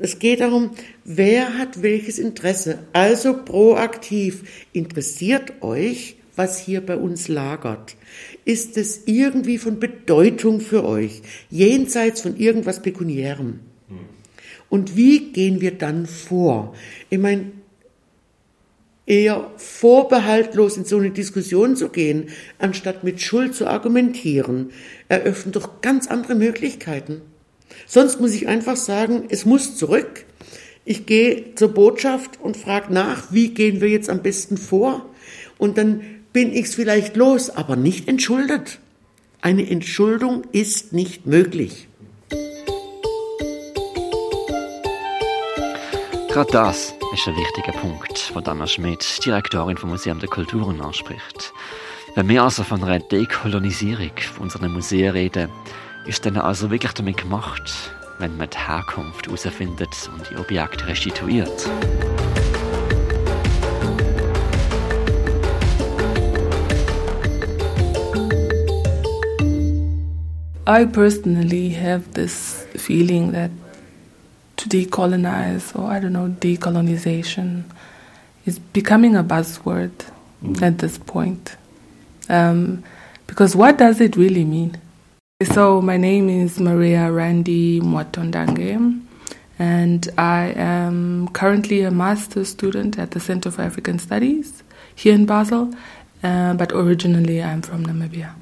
[0.00, 0.70] Es geht darum,
[1.04, 2.80] wer hat welches Interesse.
[2.92, 7.94] Also proaktiv interessiert euch, was hier bei uns lagert?
[8.44, 13.60] Ist es irgendwie von Bedeutung für euch, jenseits von irgendwas Pekuniärem?
[14.68, 16.74] Und wie gehen wir dann vor?
[17.10, 17.52] Ich meine,
[19.06, 24.70] eher vorbehaltlos in so eine Diskussion zu gehen, anstatt mit Schuld zu argumentieren,
[25.08, 27.22] eröffnet doch ganz andere Möglichkeiten.
[27.86, 30.24] Sonst muss ich einfach sagen, es muss zurück.
[30.84, 35.08] Ich gehe zur Botschaft und frage nach, wie gehen wir jetzt am besten vor?
[35.58, 38.78] Und dann bin ich es vielleicht los, aber nicht entschuldet.
[39.40, 41.88] Eine Entschuldung ist nicht möglich.
[46.32, 51.52] Gerade das ist ein wichtiger Punkt, den Anna Schmidt, Direktorin vom Museum der Kulturen, anspricht.
[52.14, 55.50] Wenn wir also von einer Dekolonisierung unserer Museen reden,
[56.06, 61.68] ist dann also wirklich damit gemacht, wenn man die Herkunft herausfindet und die Objekte restituiert.
[70.66, 73.50] I personally have this feeling that
[74.56, 77.64] to decolonize or I don't know decolonization
[78.44, 79.92] is becoming a buzzword
[80.42, 80.62] mm.
[80.62, 81.56] at this point.
[82.28, 82.84] Um,
[83.26, 84.80] because what does it really mean?
[85.44, 89.02] So my name is Maria Randy Mwatondange,
[89.58, 94.62] and I am currently a master's student at the Center for African Studies
[94.94, 95.74] here in Basel,
[96.22, 98.34] uh, but originally I'm from Namibia.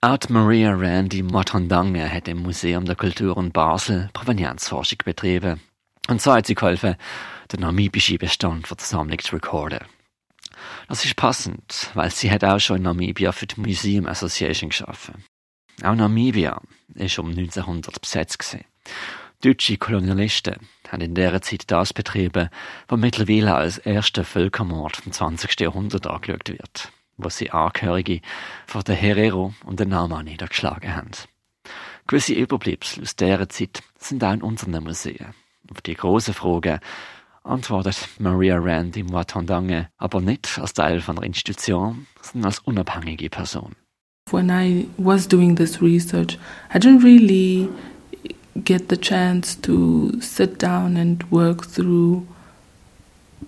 [0.00, 5.60] Art Maria Randy Mwatondange hat im Museum der Kulturen Basel Provenienzforschung betrieben.
[6.06, 6.94] Und so hat sie geholfen,
[7.50, 9.80] den namibischen Bestand für die Sammlung zu recorden.
[10.86, 15.24] Das ist passend, weil sie hat auch schon in Namibia für die Museum Association geschaffen.
[15.82, 16.60] Auch Namibia
[16.94, 18.64] ist um 1900 besetzt gewesen.
[19.40, 20.58] Deutsche Kolonialisten
[20.92, 22.50] haben in dieser Zeit das betrieben,
[22.86, 25.58] was mittlerweile als erster Völkermord vom 20.
[25.58, 28.20] Jahrhundert angeschaut wird, wo sie Angehörige
[28.66, 31.10] von den Herero und den Nama niedergeschlagen haben.
[32.06, 35.34] Gewisse Überbleibsel aus dieser Zeit sind auch in unseren Museen.
[35.70, 36.80] Auf die grossen Fragen
[37.44, 43.28] antwortet Maria Rand im Watandange aber nicht als Teil von einer Institution, sondern als unabhängige
[43.28, 43.74] Person.
[44.30, 46.38] When I was doing this research,
[46.74, 47.68] I didn't really
[48.64, 52.26] get the chance to sit down and work through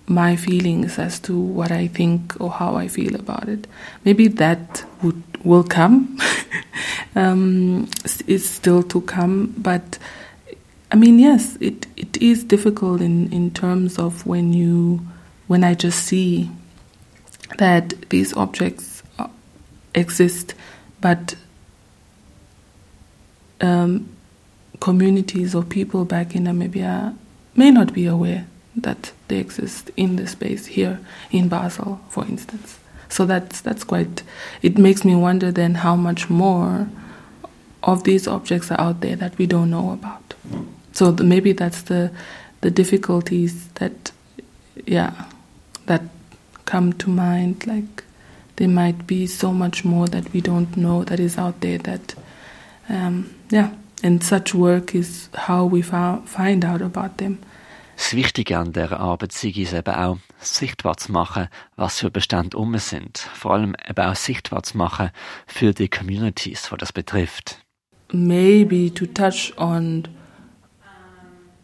[0.07, 3.67] my feelings as to what I think or how I feel about it.
[4.03, 6.19] Maybe that would will come.
[7.15, 7.89] um,
[8.27, 9.97] it's still to come, but
[10.91, 15.01] I mean, yes, it, it is difficult in, in terms of when you
[15.47, 16.49] when I just see
[17.57, 19.03] that these objects
[19.93, 20.53] exist
[21.01, 21.35] but
[23.59, 24.09] um,
[24.79, 27.17] communities or people back in Namibia
[27.55, 30.99] may not be aware that they exist in the space here
[31.31, 32.79] in Basel, for instance.
[33.09, 34.23] So that's that's quite.
[34.61, 36.87] It makes me wonder then how much more
[37.83, 40.33] of these objects are out there that we don't know about.
[40.93, 42.11] So the, maybe that's the
[42.61, 44.11] the difficulties that,
[44.85, 45.25] yeah,
[45.87, 46.03] that
[46.65, 47.67] come to mind.
[47.67, 48.03] Like
[48.55, 52.15] there might be so much more that we don't know that is out there that
[52.87, 57.39] um, yeah and such work is how we find out about them.
[58.01, 62.57] Das Wichtige an dieser Arbeit sei es eben auch, sichtbar zu machen, was für Bestände
[62.57, 63.19] um sind.
[63.19, 65.11] Vor allem eben auch sichtbar zu machen
[65.45, 67.59] für die Communities, die das betrifft.
[68.11, 70.07] Maybe to touch on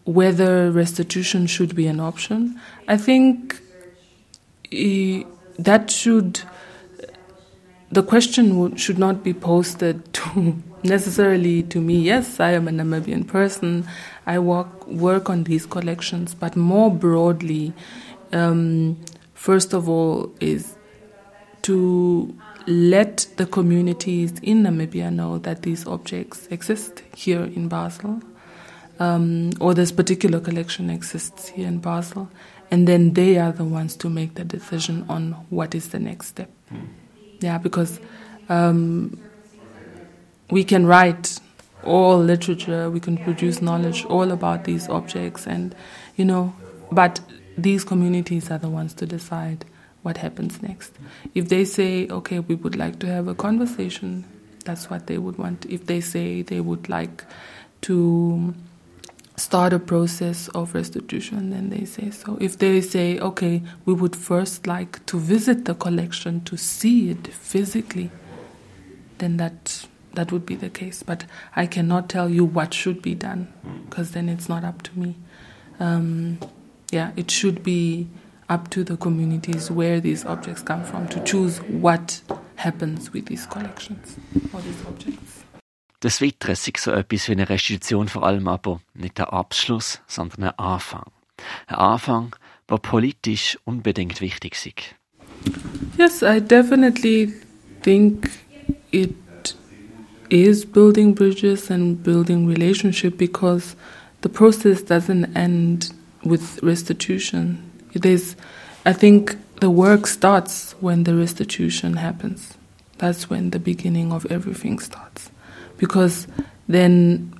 [0.05, 2.59] whether restitution should be an option.
[2.87, 3.59] I think
[5.57, 6.45] that should
[7.89, 11.97] the question should not be posted to necessarily to me.
[11.99, 13.87] Yes, I am a Namibian person.
[14.25, 17.73] I work work on these collections, but more broadly,
[18.31, 18.97] um,
[19.33, 20.75] first of all, is
[21.63, 22.33] to
[22.67, 28.21] let the communities in Namibia know that these objects exist here in Basel,
[28.99, 32.29] um, or this particular collection exists here in Basel,
[32.69, 36.27] and then they are the ones to make the decision on what is the next
[36.27, 36.49] step.
[36.71, 36.87] Mm.
[37.39, 37.99] Yeah, because
[38.49, 39.17] um,
[40.49, 41.39] we can write
[41.83, 45.75] all literature, we can produce knowledge all about these objects, and
[46.15, 46.53] you know,
[46.91, 47.19] but
[47.57, 49.65] these communities are the ones to decide
[50.03, 50.93] what happens next.
[51.33, 54.25] If they say, okay, we would like to have a conversation,
[54.63, 55.65] that's what they would want.
[55.65, 57.25] If they say they would like
[57.81, 58.53] to
[59.37, 62.37] start a process of restitution, then they say so.
[62.41, 67.27] If they say, okay, we would first like to visit the collection to see it
[67.27, 68.09] physically,
[69.19, 69.85] then that
[70.17, 71.03] that would be the case.
[71.03, 71.25] But
[71.55, 73.47] I cannot tell you what should be done
[73.85, 75.15] because then it's not up to me.
[75.79, 76.39] Um,
[76.91, 78.07] yeah, it should be
[78.49, 82.21] up to the communities where these objects come from to choose what
[82.55, 84.17] happens with these collections
[84.53, 85.43] or these objects.
[86.01, 90.43] Des Weiteren sei so etwas wie eine Restitution vor allem aber nicht der Abschluss, sondern
[90.43, 91.11] ein Anfang.
[91.65, 92.35] Ein Anfang,
[92.69, 94.95] der politisch unbedingt wichtig ist.
[95.97, 97.33] Yes, I definitely
[97.81, 98.29] think
[98.91, 99.15] it
[100.29, 103.75] is building bridges and building relationship because
[104.21, 107.71] the process doesn't end with restitution.
[107.93, 108.35] It is,
[108.85, 112.57] I think, the work starts when the restitution happens.
[112.97, 115.29] That's when the beginning of everything starts,
[115.77, 116.27] because
[116.67, 117.33] then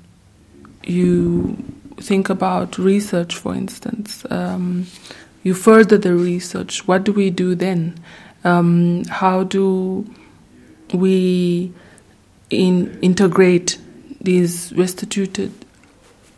[0.84, 1.58] you
[1.97, 4.23] think about research, for instance.
[4.30, 4.88] Um,
[5.43, 6.88] you further the research.
[6.88, 8.00] What do we do then?
[8.43, 10.06] Um, how do
[10.93, 11.73] we
[12.49, 13.77] in, integrate
[14.21, 15.51] these restituted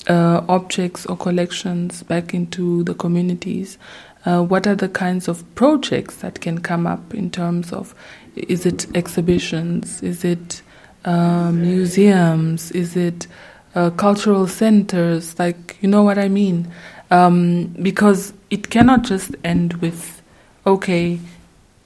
[0.08, 3.78] uh, objects or collections back into the communities?
[4.26, 7.96] Uh, what are the kinds of projects that can come up in terms of
[8.36, 10.02] is it exhibitions?
[10.04, 10.62] Is it
[11.06, 12.72] uh, museums?
[12.72, 13.28] Is it
[13.76, 15.38] uh, cultural centers?
[15.40, 16.72] Like, you know what I mean?
[17.12, 20.22] Um, because it cannot just end with,
[20.66, 21.20] okay,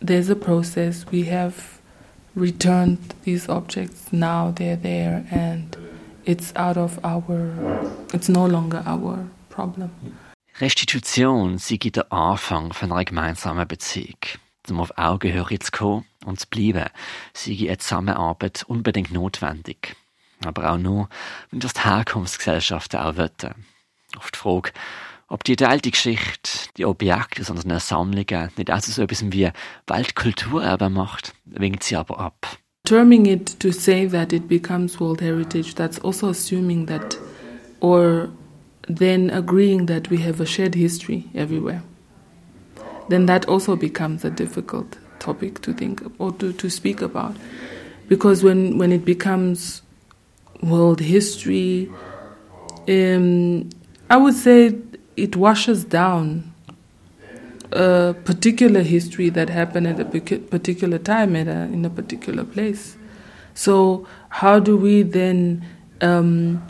[0.02, 1.80] there's a process, we have
[2.36, 5.76] returned these objects, now they're there, and
[6.26, 7.52] it's out of our,
[8.14, 9.92] it's no longer our problem.
[10.60, 14.20] Restitution sei der Anfang von einer gemeinsamen Beziehung.
[14.70, 16.90] Um auf Augenhöhe zu kommen und zu bleiben,
[17.34, 19.96] sei eine Zusammenarbeit unbedingt notwendig.
[20.46, 21.10] Aber auch nur,
[21.52, 23.66] wenn das die Herkunftsgesellschaften auch wollen.
[24.16, 24.72] Auf die Frage,
[25.34, 29.50] ob die alte Geschichte, die Objekte aus unseren Sammlungen nicht also so etwas wie
[29.88, 32.60] Weltkulturerbe macht, winkt sie aber ab.
[32.86, 37.18] Terming it to say that it becomes World Heritage, that's also assuming that,
[37.80, 38.30] or
[38.88, 41.82] then agreeing that we have a shared history everywhere.
[43.10, 47.36] Then that also becomes a difficult topic to think or to, to speak about.
[48.08, 49.82] Because when, when it becomes
[50.62, 51.90] world history,
[52.88, 53.70] um,
[54.10, 54.76] I would say
[55.16, 56.54] it washes down
[57.72, 62.96] a particular history that happened at a particular time at a, in a particular place.
[63.56, 65.66] So, how do we then
[66.02, 66.66] um,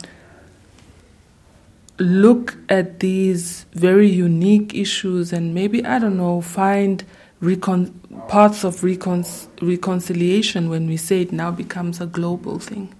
[1.98, 7.04] look at these very unique issues and maybe, I don't know, find
[7.40, 7.92] recon-
[8.28, 9.24] parts of recon-
[9.62, 12.94] reconciliation when we say it now becomes a global thing?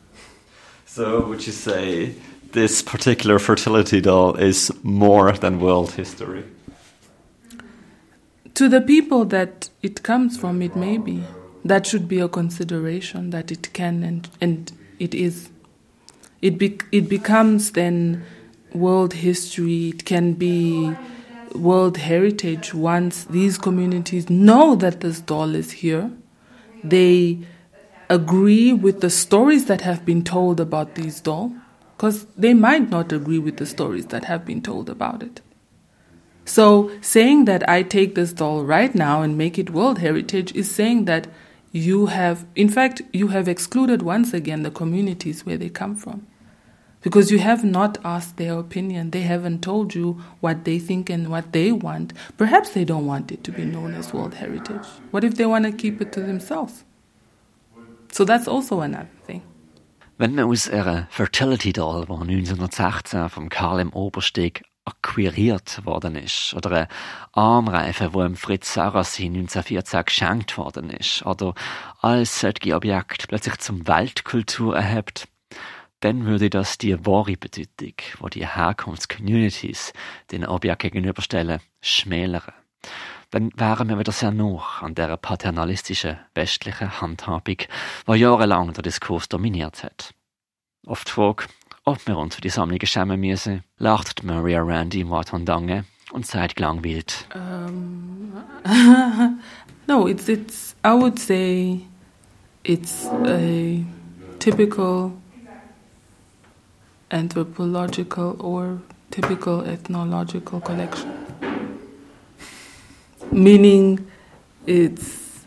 [0.87, 2.15] So, would you say
[2.55, 6.45] this particular fertility doll is more than world history?
[8.55, 11.23] To the people that it comes from, it may be.
[11.65, 15.51] That should be a consideration that it can and, and it is.
[16.41, 18.25] It, be, it becomes then
[18.73, 20.95] world history, it can be
[21.55, 26.11] world heritage once these communities know that this doll is here.
[26.83, 27.39] They
[28.11, 31.53] agree with the stories that have been told about these dolls
[32.05, 35.41] because they might not agree with the stories that have been told about it.
[36.45, 40.71] So, saying that I take this doll right now and make it World Heritage is
[40.71, 41.29] saying that
[41.73, 46.27] you have, in fact, you have excluded once again the communities where they come from.
[47.01, 49.11] Because you have not asked their opinion.
[49.11, 52.13] They haven't told you what they think and what they want.
[52.37, 54.87] Perhaps they don't want it to be known as World Heritage.
[55.11, 56.85] What if they want to keep it to themselves?
[58.13, 59.43] So that's also another thing.
[60.17, 66.55] Wenn man aus einer Fertility Doll, die 1916 vom Karl im Obersteg akquiriert worden ist,
[66.55, 66.89] oder eine
[67.33, 71.55] Armreife, wo dem Fritz Sarrazin 1914 geschenkt worden ist, oder
[72.01, 75.27] alles solche Objekte plötzlich zum Weltkultur erhebt,
[75.99, 79.93] dann würde das die wahre Bedeutung, wo die Herkunftscommunities
[80.31, 82.53] den Objekt gegenüberstellen, schmälern.
[83.31, 87.57] Dann wären wir wieder sehr noch an der paternalistischen westlichen Handhabung,
[88.07, 90.15] die jahrelang der Diskurs dominiert hat.
[90.87, 91.45] Auf die Frage,
[91.85, 97.27] ob wir uns für die Sammlungen schämen müssen, lacht Maria Randy Watondange und sagt gelangweilt.
[97.35, 98.33] Um,
[99.87, 101.81] no, it's, it's, I would say
[102.63, 103.85] it's a
[104.39, 105.13] typical
[107.11, 108.81] anthropological or
[109.11, 111.11] typical ethnological collection.
[113.31, 114.07] Meaning
[114.67, 115.47] it's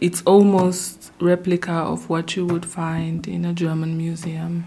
[0.00, 4.64] it's almost replica of what you would find in a German museum,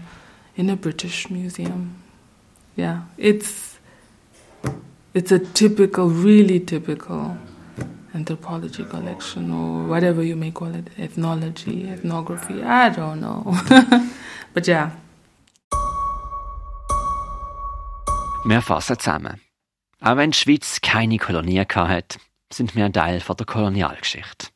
[0.56, 2.02] in a British museum.
[2.76, 3.78] Yeah, it's
[5.14, 7.38] it's a typical, really typical
[8.14, 13.56] anthropology collection or whatever you may call it, ethnology, ethnography, I don't know.
[14.54, 14.90] but yeah.
[18.44, 19.40] Wir fassen zusammen.
[20.00, 22.18] Auch wenn die Schweiz keine Kolonie hat,
[22.52, 24.48] sind wir ein Teil von der Kolonialgeschichte.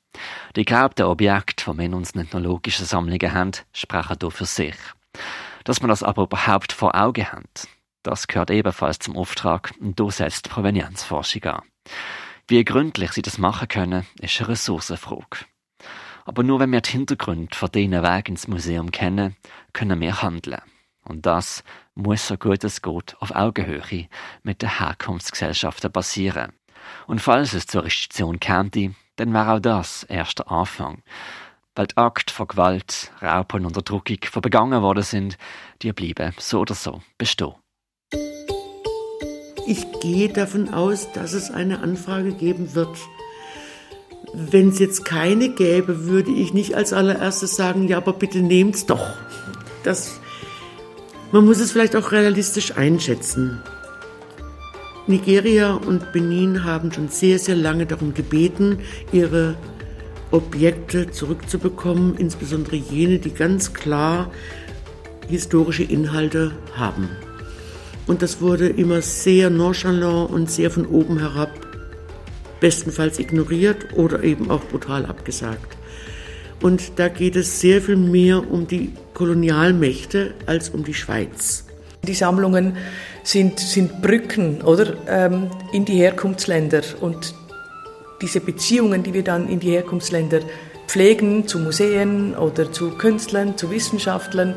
[0.56, 4.76] Die geraubten Objekte, die wir in unseren ethnologischen Sammlungen haben, sprechen hier für sich.
[5.64, 7.48] Dass wir das aber überhaupt vor Augen haben,
[8.02, 11.62] das gehört ebenfalls zum Auftrag und da setzt die Provenienzforschung an.
[12.48, 15.44] Wie gründlich sie das machen können, ist eine Ressourcenfrage.
[16.24, 19.36] Aber nur wenn wir die Hintergründe von diesen Wegen ins Museum kennen,
[19.72, 20.60] können wir handeln.
[21.04, 21.64] Und das
[21.94, 24.08] muss so gut es geht auf Augenhöhe
[24.42, 26.52] mit den Herkunftsgesellschaften passieren.
[27.06, 31.02] Und falls es zur Restitution käme, dann wäre auch das erst der Anfang.
[31.74, 35.38] Weil die Akte von Gewalt, Raub und Unterdrückung, die begangen worden sind,
[35.82, 37.54] die bleiben so oder so bestehen.
[39.66, 42.96] Ich gehe davon aus, dass es eine Anfrage geben wird.
[44.32, 48.86] Wenn es jetzt keine gäbe, würde ich nicht als allererstes sagen, ja, aber bitte nehmt's
[48.86, 49.06] doch.
[49.84, 50.20] Das,
[51.30, 53.62] man muss es vielleicht auch realistisch einschätzen.
[55.10, 58.78] Nigeria und Benin haben schon sehr, sehr lange darum gebeten,
[59.12, 59.56] ihre
[60.30, 64.30] Objekte zurückzubekommen, insbesondere jene, die ganz klar
[65.28, 67.08] historische Inhalte haben.
[68.06, 71.50] Und das wurde immer sehr nonchalant und sehr von oben herab
[72.60, 75.76] bestenfalls ignoriert oder eben auch brutal abgesagt.
[76.62, 81.69] Und da geht es sehr viel mehr um die Kolonialmächte als um die Schweiz.
[82.06, 82.76] Die Sammlungen
[83.22, 87.34] sind, sind Brücken oder, ähm, in die Herkunftsländer und
[88.22, 90.40] diese Beziehungen, die wir dann in die Herkunftsländer
[90.86, 94.54] pflegen, zu Museen oder zu Künstlern, zu Wissenschaftlern,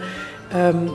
[0.54, 0.91] ähm,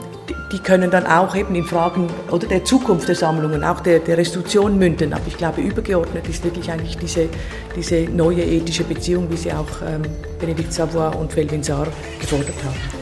[0.51, 4.17] die können dann auch eben in Fragen oder der Zukunft der Sammlungen, auch der, der
[4.17, 5.13] Restitution münden.
[5.13, 7.29] Aber ich glaube, übergeordnet ist wirklich eigentlich diese,
[7.75, 10.03] diese neue ethische Beziehung, wie sie auch ähm,
[10.39, 11.87] Benedikt Savoy und Felvin Saar
[12.19, 12.98] gefordert haben.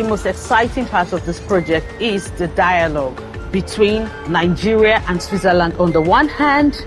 [0.00, 3.22] The most exciting part of this project is the dialogue
[3.52, 6.86] between Nigeria and Switzerland on the one hand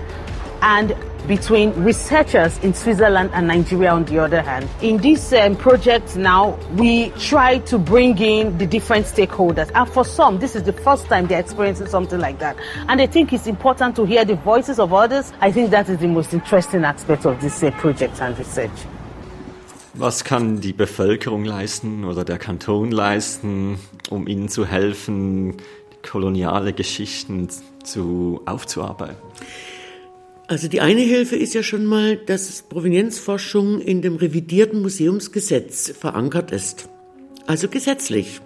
[0.62, 0.96] and
[1.28, 4.68] between researchers in Switzerland and Nigeria on the other hand.
[4.82, 9.70] In this um, project now, we try to bring in the different stakeholders.
[9.76, 12.56] And for some, this is the first time they're experiencing something like that.
[12.88, 15.32] And I think it's important to hear the voices of others.
[15.40, 18.72] I think that is the most interesting aspect of this uh, project and research.
[19.96, 23.78] Was kann die Bevölkerung leisten oder der Kanton leisten,
[24.10, 25.56] um ihnen zu helfen,
[26.02, 27.48] koloniale Geschichten
[27.84, 29.22] zu, aufzuarbeiten?
[30.48, 36.50] Also die eine Hilfe ist ja schon mal, dass Provenienzforschung in dem revidierten Museumsgesetz verankert
[36.50, 36.88] ist.
[37.46, 38.40] Also gesetzlich.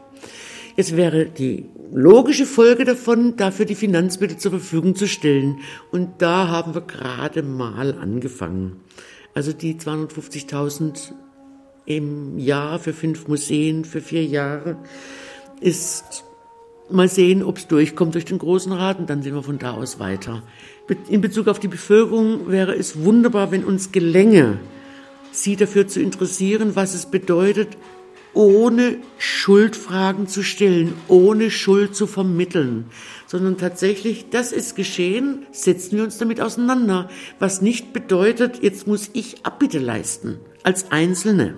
[0.76, 5.61] Es wäre die logische Folge davon, dafür die Finanzmittel zur Verfügung zu stellen.
[5.90, 8.76] Und da haben wir gerade mal angefangen.
[9.34, 11.14] Also die 250.000
[11.89, 14.76] im Jahr für fünf Museen für vier Jahre
[15.61, 16.24] ist
[16.91, 19.72] mal sehen, ob es durchkommt durch den Großen Rat und dann sehen wir von da
[19.72, 20.43] aus weiter.
[21.09, 24.59] In Bezug auf die Bevölkerung wäre es wunderbar, wenn uns gelänge,
[25.32, 27.78] sie dafür zu interessieren, was es bedeutet,
[28.34, 32.84] ohne Schuldfragen zu stellen, ohne Schuld zu vermitteln,
[33.26, 37.09] sondern tatsächlich, das ist geschehen, setzen wir uns damit auseinander,
[37.39, 41.55] was nicht bedeutet, jetzt muss ich Abbitte leisten, als Einzelne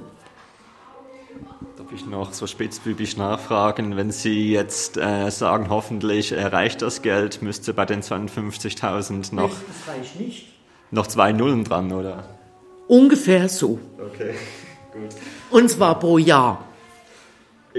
[2.01, 7.75] ich noch so spitzbübisch nachfragen, wenn Sie jetzt äh, sagen, hoffentlich erreicht das Geld, müsste
[7.75, 9.51] bei den 52.000 noch,
[10.91, 12.25] noch zwei Nullen dran, oder?
[12.89, 13.79] Ungefähr so.
[13.99, 14.35] Okay,
[14.93, 15.15] gut.
[15.51, 16.65] Und zwar pro Jahr.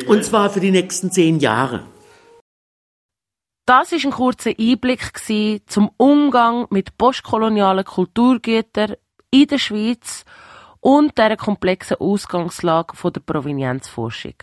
[0.07, 1.85] Und zwar für die nächsten zehn Jahre.
[3.65, 5.11] Das ist ein kurzer Einblick
[5.67, 8.95] zum Umgang mit postkolonialen Kulturgütern
[9.31, 10.25] in der Schweiz
[10.81, 14.35] und der komplexen Ausgangslage von der Provenienzforschung.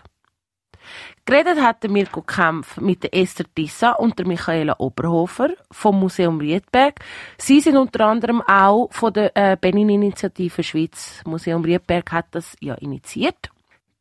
[1.27, 7.01] Geredet hat der Mirko Kempf mit Esther Tissa und der Michaela Oberhofer vom Museum Riedberg.
[7.37, 11.23] Sie sind unter anderem auch von der äh, Benin-Initiative Schweiz.
[11.27, 13.51] Museum Riedberg hat das ja initiiert.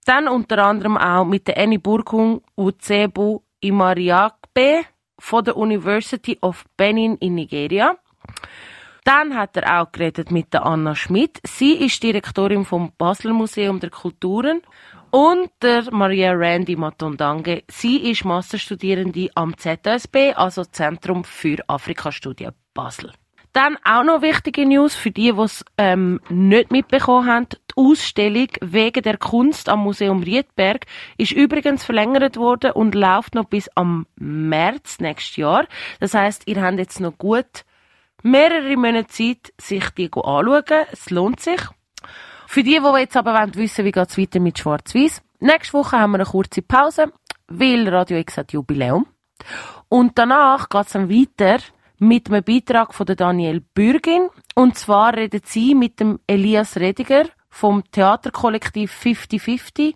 [0.05, 4.85] Dann unter anderem auch mit der Annie Burkung Uzebu Imariakbe
[5.19, 7.97] von der University of Benin in Nigeria.
[9.07, 11.39] Dann hat er auch geredet mit der Anna Schmidt.
[11.45, 14.61] Sie ist Direktorin vom Basler Museum der Kulturen.
[15.11, 17.63] Und der Maria Randy Matondange.
[17.71, 23.13] Sie ist Masterstudierende am ZSB, also Zentrum für Afrikastudien Basel.
[23.53, 27.47] Dann auch noch wichtige News für die, die es ähm, nicht mitbekommen haben.
[27.49, 30.85] Die Ausstellung wegen der Kunst am Museum Riedberg
[31.17, 35.65] ist übrigens verlängert worden und läuft noch bis am März nächstes Jahr.
[36.01, 37.63] Das heißt, ihr habt jetzt noch gut
[38.31, 40.85] mehrere Monate Zeit, sich die anzuschauen.
[40.91, 41.61] Es lohnt sich.
[42.47, 46.19] Für die, die jetzt aber wissen wie es weiter mit Schwarz-Weiß, nächste Woche haben wir
[46.19, 47.11] eine kurze Pause,
[47.47, 49.05] weil Radio X hat Jubiläum.
[49.89, 51.59] Und danach geht es dann weiter
[51.99, 54.29] mit einem Beitrag von der Danielle Bürgin.
[54.55, 59.95] Und zwar redet sie mit dem Elias Rediger vom Theaterkollektiv 5050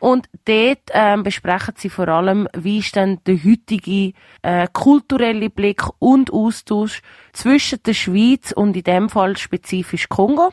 [0.00, 5.82] und dort ähm, besprechen sie vor allem, wie ist denn der heutige äh, kulturelle Blick
[5.98, 10.52] und Austausch zwischen der Schweiz und in dem Fall spezifisch Kongo.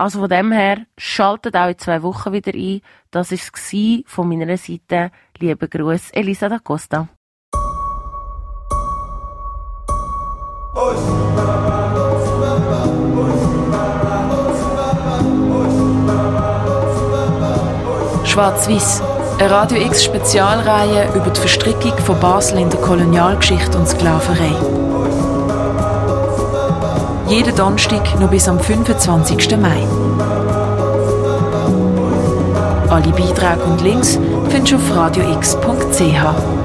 [0.00, 2.80] Also von dem her, schaltet auch in zwei Wochen wieder ein.
[3.10, 5.10] Das ist es von meiner Seite.
[5.38, 7.06] Liebe Gruß, Elisa da Costa.
[18.30, 19.02] Schwarz-Weiß,
[19.40, 24.54] eine Radio X Spezialreihe über die Verstrickung von Basel in der Kolonialgeschichte und Sklaverei.
[27.26, 29.56] Jeden Donnerstag noch bis am 25.
[29.56, 29.84] Mai.
[32.88, 34.16] Alle Beiträge und Links
[34.48, 36.59] findest du auf radiox.ch.